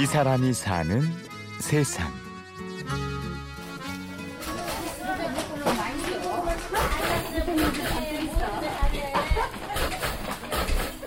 이 0.00 0.06
사람이 0.06 0.52
사는 0.52 1.02
세상. 1.58 2.08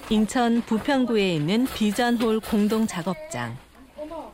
인천 0.09 0.61
부평구에 0.63 1.35
있는 1.35 1.65
비전홀 1.73 2.41
공동 2.41 2.85
작업장. 2.85 3.57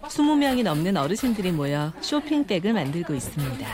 20명이 0.01 0.63
넘는 0.63 0.97
어르신들이 0.97 1.51
모여 1.51 1.93
쇼핑백을 2.01 2.73
만들고 2.73 3.13
있습니다. 3.13 3.67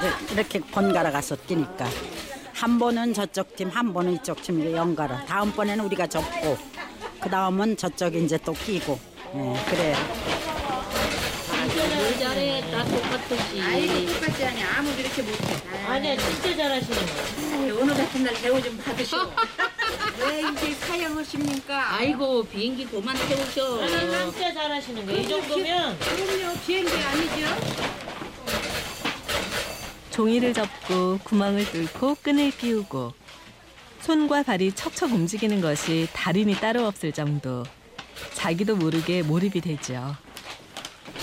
네, 0.00 0.32
이렇게 0.32 0.60
번갈아 0.60 1.10
가서 1.10 1.34
뛰니까 1.34 1.88
한 2.54 2.78
번은 2.78 3.14
저쪽 3.14 3.56
팀, 3.56 3.68
한 3.68 3.92
번은 3.92 4.12
이쪽 4.12 4.40
팀 4.42 4.60
이렇게 4.60 4.76
연갈아. 4.76 5.24
다음번에는 5.24 5.84
우리가 5.86 6.06
접고 6.06 6.56
그 7.28 7.32
다음은 7.32 7.76
저쪽에 7.76 8.20
이제 8.20 8.38
또 8.38 8.54
끼고. 8.54 8.98
예, 9.34 9.38
그래. 9.68 9.94
진짜 11.68 12.18
잘해. 12.20 12.60
나 12.70 12.82
똑같듯이. 12.84 13.60
아이고 13.60 14.14
똑같지 14.14 14.46
않냐 14.46 14.66
아무도 14.78 14.98
이렇게 14.98 15.20
못해 15.20 15.54
아니야, 15.86 16.16
진짜 16.16 16.56
잘하시는 16.56 16.96
거야. 16.96 17.74
오늘 17.82 17.94
같은 17.94 18.24
날 18.24 18.32
대우 18.36 18.62
좀 18.62 18.78
받으시오 18.78 19.18
왜 20.24 20.40
이제 20.40 20.72
사양하십니까 20.86 21.96
아이고, 21.96 22.44
비행기 22.44 22.86
그만 22.86 23.14
태우셔. 23.28 23.86
진짜 24.32 24.54
잘하시는 24.54 25.04
거야. 25.04 25.16
이 25.18 25.28
정도면. 25.28 25.98
그럼요 25.98 26.58
비행기 26.66 26.96
아니죠 26.96 27.46
종이를 30.12 30.54
접고 30.54 31.18
구멍을 31.24 31.70
뚫고 31.70 32.16
끈을 32.22 32.52
끼우고 32.52 33.12
손과 34.00 34.42
발이 34.44 34.72
척척 34.72 35.12
움직이는 35.12 35.60
것이 35.60 36.08
달인이 36.12 36.54
따로 36.56 36.86
없을 36.86 37.12
정도. 37.12 37.64
자기도 38.34 38.76
모르게 38.76 39.22
몰입이 39.22 39.60
되죠. 39.60 40.14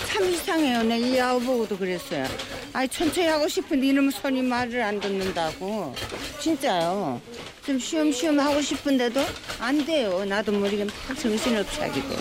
참 0.08 0.26
이상해요. 0.26 0.84
내이 0.84 1.20
아우 1.20 1.40
보고도 1.40 1.78
그랬어요. 1.78 2.26
아니 2.74 2.88
천천히 2.88 3.28
하고 3.28 3.48
싶은데 3.48 3.88
이놈 3.88 4.12
손이 4.12 4.42
말을 4.44 4.82
안 4.82 5.00
듣는다고. 5.00 5.96
진짜요. 6.40 7.22
좀 7.66 7.80
쉬엄쉬엄 7.80 8.40
하고 8.40 8.62
싶은데도 8.62 9.20
안 9.60 9.84
돼요. 9.86 10.24
나도 10.26 10.52
모르게 10.52 10.86
막 10.86 10.94
정신없이 11.18 11.82
하게 11.82 12.02
돼요. 12.02 12.20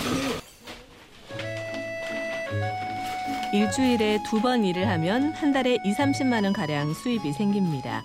일주일에 3.52 4.18
두 4.28 4.40
번 4.40 4.64
일을 4.64 4.88
하면 4.88 5.32
한 5.32 5.52
달에 5.52 5.78
2, 5.84 5.92
30만 5.94 6.42
원 6.42 6.52
가량 6.52 6.92
수입이 6.92 7.32
생깁니다. 7.32 8.02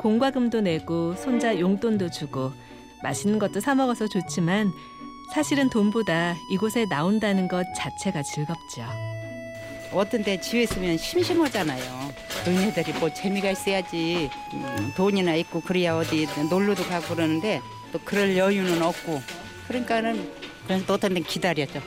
공과금도 0.00 0.62
내고 0.62 1.14
손자 1.14 1.58
용돈도 1.58 2.10
주고 2.10 2.52
맛있는 3.02 3.38
것도 3.38 3.60
사 3.60 3.74
먹어서 3.74 4.08
좋지만 4.08 4.72
사실은 5.34 5.68
돈보다 5.68 6.36
이곳에 6.50 6.86
나온다는 6.88 7.46
것 7.46 7.66
자체가 7.76 8.22
즐겁죠. 8.22 8.82
어떤 9.92 10.22
데 10.22 10.40
집에 10.40 10.62
있으면 10.62 10.96
심심하잖아요. 10.96 12.12
너희들이 12.46 12.94
뭐 12.94 13.12
재미가 13.12 13.50
있어야지 13.50 14.30
음, 14.54 14.92
돈이나 14.96 15.34
있고 15.34 15.60
그래야 15.60 15.94
어디 15.96 16.26
놀러도 16.48 16.82
가고 16.84 17.14
그러는데 17.14 17.60
또 17.92 17.98
그럴 18.02 18.38
여유는 18.38 18.80
없고 18.80 19.20
그러니까는 19.68 20.32
그래서 20.64 20.86
또 20.86 20.94
어떤 20.94 21.12
데 21.12 21.20
기다렸죠. 21.20 21.82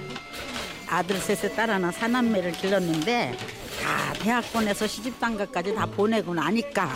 아들 0.87 1.17
셋에 1.17 1.55
딸 1.55 1.71
하나 1.71 1.91
사남매를 1.91 2.51
길렀는데 2.51 3.35
다 3.81 4.13
대학원에서 4.21 4.85
시집장가까지 4.85 5.73
다 5.73 5.87
보내고 5.87 6.35
나니까 6.35 6.93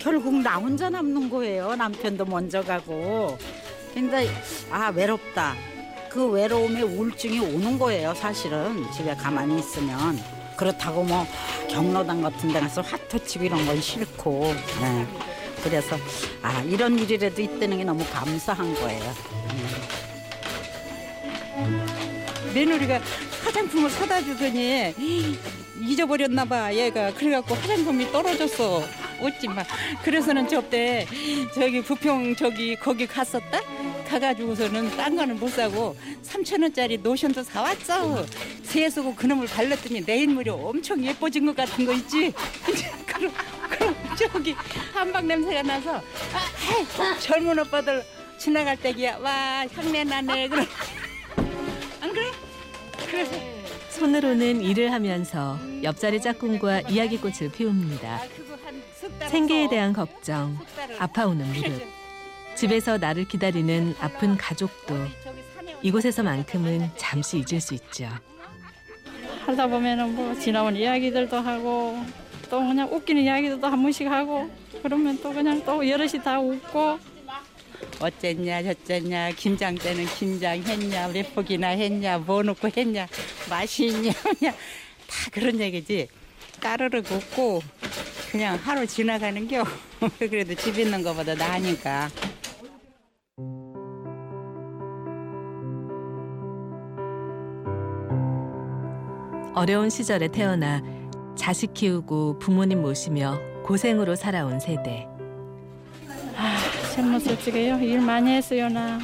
결국 0.00 0.34
나 0.40 0.56
혼자 0.56 0.88
남는 0.88 1.28
거예요. 1.28 1.76
남편도 1.76 2.24
먼저 2.24 2.62
가고. 2.62 3.38
굉장히 3.92 4.30
아 4.70 4.88
외롭다. 4.88 5.54
그 6.08 6.26
외로움에 6.26 6.82
우울증이 6.82 7.38
오는 7.38 7.78
거예요. 7.78 8.14
사실은 8.14 8.90
집에 8.92 9.14
가만히 9.14 9.58
있으면 9.58 10.18
그렇다고 10.56 11.04
뭐 11.04 11.26
경로당 11.68 12.22
같은 12.22 12.52
데 12.52 12.60
가서 12.60 12.80
화투 12.80 13.24
치고 13.24 13.44
이런 13.44 13.64
건 13.66 13.80
싫고. 13.80 14.54
네. 14.80 15.06
그래서 15.62 15.96
아 16.42 16.62
이런 16.62 16.98
일이라도 16.98 17.42
있다는 17.42 17.76
게 17.78 17.84
너무 17.84 18.04
감사한 18.10 18.74
거예요. 18.74 19.14
며느리가 22.54 23.00
화장품을 23.44 23.90
사다 23.90 24.22
주더니 24.22 24.94
잊어버렸나 25.80 26.44
봐 26.46 26.74
얘가 26.74 27.12
그래갖고 27.12 27.54
화장품이 27.54 28.10
떨어졌어 28.10 28.82
어찌 29.22 29.48
마. 29.48 29.64
그래서는 30.02 30.48
저때 30.48 31.06
저기 31.54 31.82
부평 31.82 32.36
저기 32.36 32.76
거기 32.76 33.06
갔었다? 33.06 33.60
가가지고서는 34.08 34.96
딴 34.96 35.16
거는 35.16 35.38
못 35.38 35.48
사고 35.50 35.96
3천 36.24 36.62
원짜리 36.62 36.98
노션도 36.98 37.42
사왔어. 37.42 38.24
세수고 38.62 39.14
그놈을 39.14 39.46
발랐더니 39.46 40.04
내 40.04 40.18
인물이 40.22 40.50
엄청 40.50 41.04
예뻐진 41.04 41.46
것 41.46 41.54
같은 41.56 41.86
거 41.86 41.92
있지? 41.92 42.32
그럼 43.06 43.32
그럼 43.68 43.94
저기 44.16 44.54
한방 44.92 45.26
냄새가 45.26 45.62
나서 45.62 45.96
아, 45.96 47.18
젊은 47.20 47.58
오빠들 47.58 48.02
지나갈 48.38 48.76
때기야. 48.76 49.18
와 49.18 49.66
향내 49.74 50.04
나네. 50.04 50.48
그럼. 50.48 50.66
안 52.00 52.12
그래? 52.12 52.30
그래서 53.06 53.32
손으로는 53.90 54.62
일을 54.62 54.92
하면서 54.92 55.58
옆자리 55.82 56.20
짝꿍과 56.20 56.80
이야기꽃을 56.82 57.50
피웁니다. 57.52 58.22
생계에 59.28 59.68
대한 59.68 59.92
걱정, 59.92 60.58
아파오는 60.98 61.46
무릎, 61.46 61.82
집에서 62.54 62.98
나를 62.98 63.26
기다리는 63.26 63.94
아픈 64.00 64.36
가족도 64.36 64.94
이곳에서만큼은 65.82 66.90
잠시 66.96 67.38
잊을 67.38 67.60
수 67.60 67.72
있죠. 67.74 68.08
하다 69.46 69.66
보면은 69.68 70.14
뭐 70.14 70.34
지나온 70.38 70.76
이야기들도 70.76 71.34
하고 71.36 71.98
또 72.50 72.58
그냥 72.60 72.92
웃기는 72.92 73.22
이야기도 73.22 73.66
한 73.66 73.80
번씩 73.82 74.06
하고 74.10 74.50
그러면 74.82 75.18
또 75.22 75.32
그냥 75.32 75.64
또 75.64 75.88
여럿이 75.88 76.22
다 76.22 76.38
웃고. 76.38 76.98
어쨌냐 77.98 78.62
저쨌냐 78.62 79.30
김장 79.32 79.74
때는 79.74 80.04
김장 80.06 80.62
했냐 80.62 81.08
몇 81.08 81.34
폭이나 81.34 81.68
했냐 81.68 82.18
뭐 82.18 82.42
넣고 82.42 82.68
했냐 82.74 83.06
맛이 83.48 83.86
있냐 83.86 84.12
그냥 84.38 84.54
다 85.06 85.30
그런 85.32 85.58
얘기지. 85.58 86.08
따르르 86.60 86.98
웃고 86.98 87.62
그냥 88.30 88.56
하루 88.62 88.86
지나가는 88.86 89.46
겨. 89.48 89.64
그래도 90.18 90.54
집 90.54 90.78
있는 90.78 91.02
것보다 91.02 91.34
나으니까. 91.34 92.08
어려운 99.54 99.90
시절에 99.90 100.28
태어나 100.28 100.80
자식 101.36 101.74
키우고 101.74 102.38
부모님 102.38 102.82
모시며 102.82 103.38
고생으로 103.64 104.14
살아온 104.14 104.60
세대. 104.60 105.06
젊었을 106.94 107.38
적에요. 107.40 107.78
일 107.80 108.00
많이 108.00 108.30
했어요 108.32 108.68
나. 108.68 108.98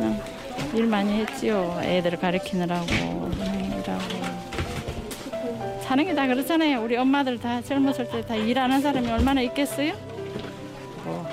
응, 0.00 0.20
일 0.74 0.86
많이 0.86 1.12
했지요. 1.14 1.78
애들 1.82 2.18
일하고 2.18 2.86
사는 5.94 6.04
게 6.06 6.12
다 6.12 6.26
그렇잖아요 6.26 6.82
우리 6.82 6.96
엄마들 6.96 7.38
다 7.38 7.62
젊었을 7.62 8.08
때 8.10 8.20
다 8.22 8.34
일하는 8.34 8.80
사람이 8.80 9.08
얼마나 9.12 9.40
있겠어요? 9.42 9.92
뭐 11.04 11.24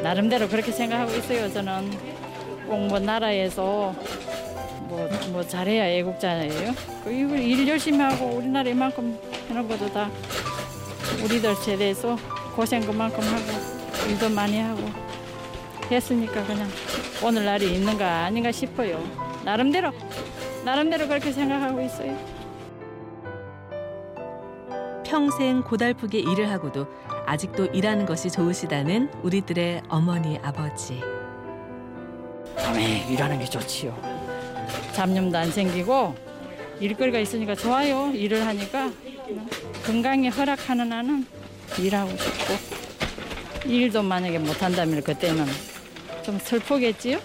나름대로 0.00 0.46
그렇게 0.48 0.70
생각하고 0.70 1.10
있어요 1.16 1.52
저는 1.52 1.90
꼭 2.68 2.76
뭐 2.88 3.00
나라에서 3.00 3.92
뭐, 4.88 5.08
뭐 5.32 5.42
잘해야 5.42 5.88
애국자예요 5.88 6.72
그 7.02 7.12
이걸 7.12 7.40
일 7.40 7.66
열심히 7.66 7.98
하고 7.98 8.26
우리나라 8.26 8.70
이만큼 8.70 9.18
해놓은 9.48 9.66
것도 9.66 9.92
다 9.92 10.08
우리들 11.24 11.56
세대에서 11.56 12.16
고생 12.54 12.80
그만큼 12.82 13.24
하고 13.24 14.08
일도 14.08 14.28
많이 14.30 14.60
하고 14.60 14.88
했으니까 15.90 16.44
그냥 16.46 16.68
오늘날이 17.24 17.74
있는가 17.74 18.24
아닌가 18.24 18.52
싶어요. 18.52 19.02
나름대로 19.44 19.90
나름대로 20.64 21.08
그렇게 21.08 21.32
생각하고 21.32 21.80
있어요. 21.82 22.41
평생 25.12 25.60
고달프게 25.60 26.20
일을 26.20 26.50
하고도 26.52 26.86
아직도 27.26 27.66
일하는 27.66 28.06
것이 28.06 28.30
좋으시다는 28.30 29.10
우리들의 29.22 29.82
어머니 29.90 30.38
아버지. 30.42 31.02
밤에 32.56 33.06
일하는 33.10 33.38
게 33.38 33.44
좋지요. 33.44 33.94
잡념도 34.94 35.36
안 35.36 35.52
생기고 35.52 36.14
일거리가 36.80 37.18
있으니까 37.18 37.54
좋아요. 37.54 38.10
일을 38.14 38.46
하니까 38.46 38.90
건강에 39.84 40.30
허락하는 40.30 40.90
한은 40.90 41.26
일하고 41.78 42.16
싶고 42.16 43.68
일도 43.68 44.02
만약에 44.02 44.38
못 44.38 44.62
한다면 44.62 45.02
그때는 45.02 45.44
좀 46.24 46.38
슬프겠지요. 46.38 47.18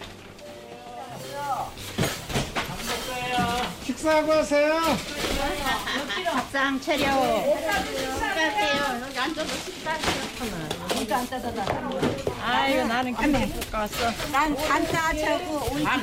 식사하고 3.86 4.34
하세요. 4.34 5.17
밥상 6.31 6.79
차려. 6.81 7.06
아이고 12.44 12.88
나는 12.88 13.15
김치 13.15 13.69
볶았어 13.71 14.12
난 14.31 14.56
간다 14.56 15.13
차고 15.13 15.74
오이. 15.74 15.83
나 15.83 16.00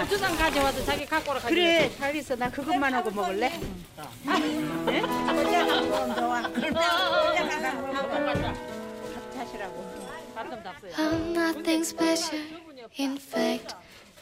고추장 0.00 0.36
가져와서 0.36 0.84
자기 0.84 1.06
갖고 1.06 1.30
오라 1.32 1.40
그래 1.40 1.90
잘 1.98 2.14
있어. 2.16 2.36
나 2.36 2.50
그것만 2.50 2.94
하고 2.94 3.10
먹을래? 3.10 3.52
I'm 10.98 11.32
nothing 11.32 11.82
special. 11.84 12.40
In 12.98 13.16
fact, 13.16 13.74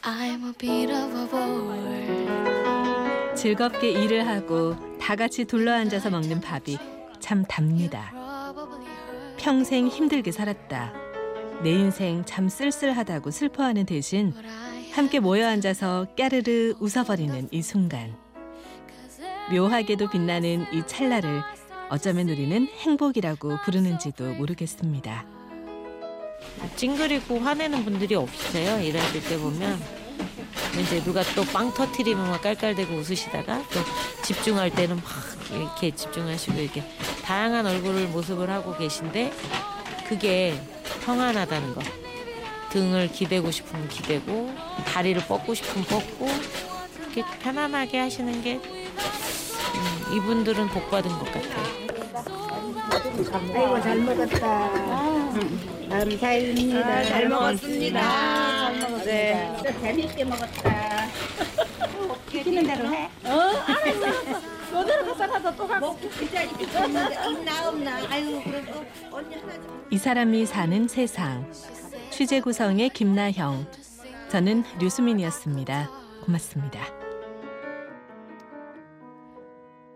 I'm 0.02 0.44
a 0.48 0.52
bit 0.52 0.90
of 0.90 1.14
a 1.14 1.26
bore. 1.26 3.34
즐겁게 3.34 3.90
일을 3.90 4.26
하고 4.26 4.76
다 5.04 5.16
같이 5.16 5.44
둘러앉아서 5.44 6.08
먹는 6.08 6.40
밥이 6.40 6.78
참 7.20 7.44
답니다. 7.44 8.10
평생 9.36 9.86
힘들게 9.86 10.32
살았다. 10.32 10.94
내 11.62 11.72
인생 11.72 12.24
참 12.24 12.48
쓸쓸하다고 12.48 13.30
슬퍼하는 13.30 13.84
대신 13.84 14.32
함께 14.94 15.20
모여 15.20 15.46
앉아서 15.46 16.06
까르르 16.16 16.76
웃어버리는 16.80 17.48
이 17.50 17.60
순간. 17.60 18.16
묘하게도 19.52 20.08
빛나는 20.08 20.64
이 20.72 20.86
찰나를 20.86 21.42
어쩌면 21.90 22.30
우리는 22.30 22.66
행복이라고 22.66 23.58
부르는지도 23.62 24.32
모르겠습니다. 24.32 25.26
찡그리고 26.76 27.40
화내는 27.40 27.84
분들이 27.84 28.14
없으세요. 28.14 28.80
일하실 28.80 29.22
때 29.28 29.36
보면. 29.36 30.03
이제 30.80 31.02
누가 31.04 31.22
또 31.34 31.44
빵 31.44 31.72
터트리면 31.72 32.30
막 32.30 32.42
깔깔대고 32.42 32.94
웃으시다가 32.96 33.62
또 33.72 33.80
집중할 34.22 34.70
때는 34.70 34.96
막 34.96 35.04
이렇게 35.52 35.90
집중하시고 35.94 36.58
이렇게 36.60 36.82
다양한 37.24 37.64
얼굴을 37.66 38.08
모습을 38.08 38.50
하고 38.50 38.76
계신데 38.76 39.32
그게 40.08 40.60
평안하다는 41.04 41.74
거. 41.74 41.80
등을 42.70 43.08
기대고 43.12 43.52
싶으면 43.52 43.88
기대고 43.88 44.52
다리를 44.92 45.22
뻗고 45.28 45.54
싶으면 45.54 45.86
뻗고 45.86 46.28
이렇게 47.12 47.22
편안하게 47.40 48.00
하시는 48.00 48.42
게 48.42 48.54
음, 48.56 50.14
이분들은 50.16 50.68
복 50.70 50.90
받은 50.90 51.08
것 51.12 51.24
같아요. 51.26 51.84
아이고 53.54 53.80
잘 53.80 53.98
먹었다. 53.98 55.13
감사합니다. 55.34 57.04
잘 57.04 57.28
먹었습니다. 57.28 58.00
잘 58.00 58.78
먹었습니다. 58.78 59.04
네. 59.04 59.80
재밌게 59.80 60.24
먹었다. 60.24 61.06
시키는 62.30 62.66
대로 62.66 62.92
해. 62.92 63.08
어, 63.24 63.30
알았어. 63.66 64.40
너대로 64.72 65.04
가서 65.14 65.32
가서 65.32 65.56
또 65.56 65.66
가고. 65.66 65.98
자리 66.32 66.50
있나 67.32 67.68
없나. 67.68 67.96
아유, 68.10 68.40
그래도 68.44 68.84
언니 69.10 69.34
하나 69.36 69.54
좀. 69.54 69.86
이 69.90 69.98
사람이 69.98 70.46
사는 70.46 70.88
세상. 70.88 71.50
취재 72.10 72.40
구성의 72.40 72.90
김나형. 72.90 73.66
저는 74.30 74.64
류수민이었습니다. 74.80 75.90
고맙습니다. 76.24 76.80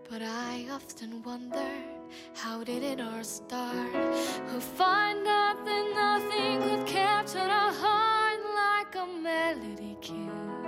But 0.09 0.23
I 0.23 0.67
often 0.73 1.21
wonder 1.25 1.98
how 2.33 2.63
did 2.63 2.83
it 2.83 2.99
all 2.99 3.23
start? 3.23 3.93
Who 4.47 4.59
find 4.59 5.27
out 5.27 5.65
that 5.65 5.85
nothing 5.93 6.61
could 6.61 6.87
capture 6.87 7.39
a 7.39 7.73
heart 7.73 8.39
like 8.55 8.95
a 8.95 9.05
melody 9.05 9.97
can? 10.01 10.58